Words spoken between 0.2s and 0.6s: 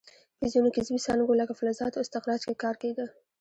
په